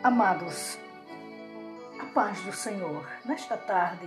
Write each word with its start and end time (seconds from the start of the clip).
Amados, 0.00 0.78
a 1.98 2.04
paz 2.14 2.40
do 2.42 2.52
Senhor, 2.52 3.04
nesta 3.24 3.56
tarde, 3.56 4.06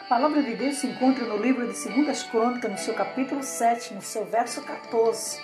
a 0.00 0.04
palavra 0.04 0.42
de 0.42 0.56
Deus 0.56 0.76
se 0.76 0.86
encontra 0.86 1.22
no 1.26 1.36
livro 1.36 1.70
de 1.70 2.04
2 2.04 2.22
Crônicas, 2.24 2.70
no 2.70 2.78
seu 2.78 2.94
capítulo 2.94 3.42
7, 3.42 3.92
no 3.92 4.00
seu 4.00 4.24
verso 4.24 4.64
14, 4.64 5.38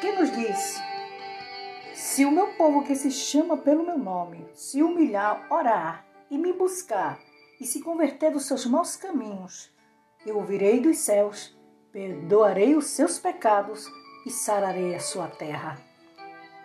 que 0.00 0.10
nos 0.14 0.32
diz: 0.32 0.82
Se 1.94 2.24
o 2.24 2.32
meu 2.32 2.48
povo 2.54 2.82
que 2.82 2.96
se 2.96 3.12
chama 3.12 3.56
pelo 3.56 3.86
meu 3.86 3.96
nome 3.96 4.44
se 4.54 4.82
humilhar, 4.82 5.46
orar 5.48 6.04
e 6.28 6.36
me 6.36 6.52
buscar 6.52 7.20
e 7.60 7.64
se 7.64 7.80
converter 7.80 8.32
dos 8.32 8.44
seus 8.44 8.66
maus 8.66 8.96
caminhos, 8.96 9.72
eu 10.26 10.36
ouvirei 10.36 10.80
dos 10.80 10.98
céus, 10.98 11.56
perdoarei 11.92 12.74
os 12.74 12.86
seus 12.86 13.20
pecados 13.20 13.86
e 14.26 14.30
sararei 14.30 14.96
a 14.96 15.00
sua 15.00 15.28
terra. 15.28 15.78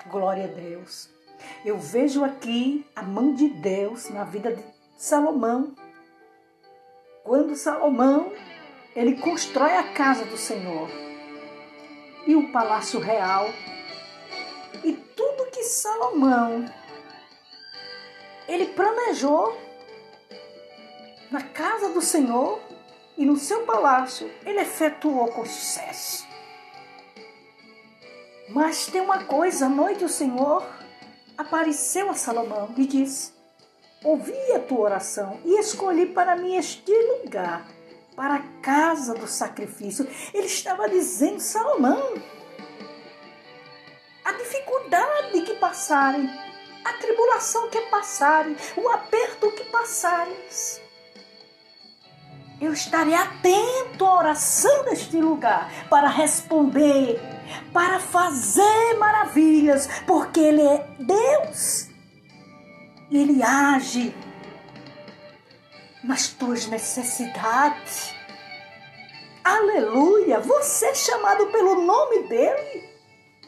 Glória 0.09 0.45
a 0.45 0.47
Deus. 0.47 1.18
Eu 1.65 1.77
vejo 1.77 2.23
aqui 2.23 2.85
a 2.95 3.01
mão 3.01 3.33
de 3.33 3.49
Deus 3.49 4.09
na 4.09 4.23
vida 4.23 4.55
de 4.55 4.63
Salomão. 4.97 5.75
Quando 7.23 7.55
Salomão 7.55 8.31
ele 8.95 9.17
constrói 9.17 9.77
a 9.77 9.93
casa 9.93 10.25
do 10.25 10.37
Senhor 10.37 10.89
e 12.25 12.35
o 12.35 12.51
palácio 12.51 12.99
real 12.99 13.49
e 14.83 14.93
tudo 14.93 15.51
que 15.51 15.63
Salomão 15.63 16.65
ele 18.47 18.67
planejou 18.67 19.55
na 21.31 21.41
casa 21.41 21.89
do 21.89 22.01
Senhor 22.01 22.59
e 23.15 23.25
no 23.25 23.37
seu 23.37 23.63
palácio, 23.63 24.31
ele 24.45 24.61
efetuou 24.61 25.27
com 25.27 25.45
sucesso. 25.45 26.25
Mas 28.49 28.87
tem 28.87 29.01
uma 29.01 29.25
coisa, 29.25 29.67
à 29.67 29.69
noite 29.69 30.03
o 30.03 30.09
Senhor 30.09 30.65
apareceu 31.39 32.09
a 32.09 32.13
Salomão 32.13 32.73
e 32.75 32.85
disse: 32.85 33.31
Ouvi 34.03 34.51
a 34.53 34.59
tua 34.59 34.81
oração 34.81 35.39
e 35.45 35.57
escolhi 35.57 36.07
para 36.07 36.35
mim 36.35 36.57
este 36.57 36.91
lugar, 36.91 37.65
para 38.15 38.35
a 38.35 38.43
casa 38.61 39.13
do 39.13 39.25
sacrifício. 39.25 40.05
Ele 40.33 40.45
estava 40.45 40.89
dizendo, 40.89 41.39
Salomão, 41.39 42.13
a 44.25 44.33
dificuldade 44.33 45.41
que 45.41 45.53
passarem, 45.55 46.29
a 46.83 46.93
tribulação 46.93 47.69
que 47.69 47.81
passarem, 47.83 48.55
o 48.75 48.89
aperto 48.89 49.49
que 49.53 49.63
passares, 49.65 50.81
eu 52.59 52.73
estarei 52.73 53.13
atento 53.13 54.05
à 54.05 54.17
oração 54.17 54.83
deste 54.83 55.15
lugar 55.21 55.87
para 55.89 56.09
responder, 56.09 57.17
para 57.73 57.99
fazer 57.99 58.97
maravilhas, 58.97 59.87
porque 60.05 60.39
Ele 60.39 60.61
é 60.61 60.87
Deus 60.99 61.87
Ele 63.11 63.41
age 63.41 64.13
nas 66.03 66.27
tuas 66.29 66.67
necessidades. 66.67 68.13
Aleluia! 69.43 70.39
Você 70.39 70.85
é 70.87 70.95
chamado 70.95 71.47
pelo 71.47 71.83
nome 71.83 72.27
dEle. 72.27 72.89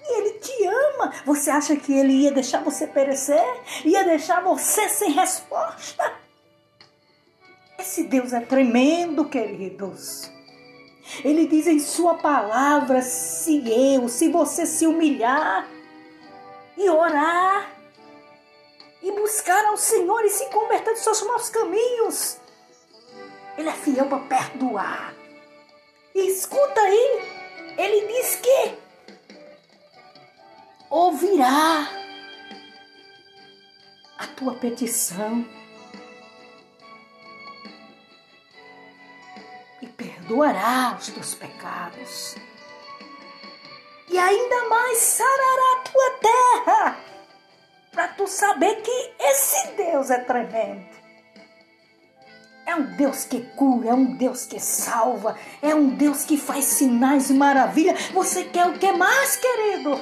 E 0.04 0.20
ele 0.20 0.40
te 0.40 0.66
ama. 0.66 1.14
Você 1.26 1.52
acha 1.52 1.76
que 1.76 1.94
ele 1.94 2.14
ia 2.14 2.32
deixar 2.32 2.64
você 2.64 2.88
perecer? 2.88 3.44
Ia 3.86 4.04
deixar 4.04 4.42
você 4.42 4.90
sem 4.90 5.12
resposta? 5.12 6.12
Esse 7.78 8.04
Deus 8.04 8.34
é 8.34 8.42
tremendo, 8.42 9.26
queridos. 9.26 10.32
Ele 11.24 11.48
diz 11.48 11.68
em 11.68 11.80
Sua 11.80 12.16
palavra: 12.16 13.02
se 13.02 13.64
eu, 13.70 14.08
se 14.08 14.30
você 14.30 14.66
se 14.66 14.86
humilhar 14.86 15.68
e 16.78 16.90
orar 16.90 17.72
e 19.02 19.12
buscar 19.12 19.66
ao 19.66 19.78
Senhor 19.78 20.24
e 20.26 20.30
se 20.30 20.46
converter 20.48 20.94
dos 20.94 21.04
seus 21.04 21.22
maus 21.24 21.50
caminhos, 21.50 22.38
Ele 23.58 23.70
é 23.70 23.74
fiel 23.74 24.08
para 24.08 24.20
perdoar. 24.20 25.14
E 26.14 26.28
escuta 26.30 26.80
aí, 26.82 27.22
Ele 27.78 28.08
diz 28.08 28.36
que 28.36 28.78
ouvirá 30.90 31.88
a 34.18 34.28
tua 34.28 34.54
petição 34.56 35.46
perdoará 40.32 40.98
os 40.98 41.10
teus 41.10 41.36
pecados. 41.36 42.36
E 44.10 44.18
ainda 44.18 44.70
mais 44.70 44.98
sarará 44.98 45.76
a 45.76 45.90
tua 45.90 46.12
terra, 46.22 46.98
para 47.92 48.08
tu 48.10 48.28
saber 48.28 48.82
que 48.82 49.14
esse 49.20 49.72
Deus 49.72 50.10
é 50.10 50.20
tremendo. 50.20 50.90
É 52.66 52.76
um 52.76 52.96
Deus 52.96 53.26
que 53.26 53.42
cura, 53.56 53.90
é 53.90 53.94
um 53.94 54.16
Deus 54.16 54.46
que 54.46 54.60
salva, 54.60 55.38
é 55.62 55.76
um 55.76 55.90
Deus 55.90 56.24
que 56.24 56.38
faz 56.38 56.66
sinais 56.66 57.30
e 57.30 57.34
maravilhas. 57.34 58.08
Você 58.12 58.46
quer 58.46 58.68
o 58.68 58.78
que 58.78 58.92
mais, 58.94 59.36
querido? 59.36 60.02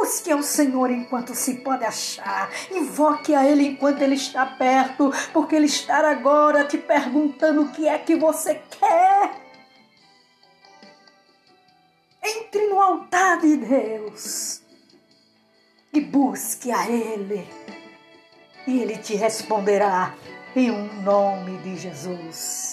Busque 0.00 0.32
ao 0.32 0.42
Senhor 0.42 0.90
enquanto 0.90 1.34
se 1.34 1.56
pode 1.56 1.84
achar. 1.84 2.50
Invoque 2.70 3.34
a 3.34 3.46
Ele 3.46 3.66
enquanto 3.68 4.00
Ele 4.00 4.14
está 4.14 4.46
perto, 4.46 5.12
porque 5.30 5.54
Ele 5.54 5.66
está 5.66 6.10
agora 6.10 6.64
te 6.64 6.78
perguntando 6.78 7.62
o 7.62 7.68
que 7.68 7.86
é 7.86 7.98
que 7.98 8.16
você 8.16 8.62
quer. 8.70 9.30
Entre 12.24 12.66
no 12.68 12.80
altar 12.80 13.40
de 13.40 13.58
Deus 13.58 14.62
e 15.92 16.00
busque 16.00 16.72
a 16.72 16.88
Ele, 16.88 17.46
e 18.66 18.80
Ele 18.80 18.96
te 18.96 19.14
responderá 19.14 20.14
em 20.56 20.70
um 20.70 21.02
nome 21.02 21.58
de 21.58 21.76
Jesus. 21.76 22.69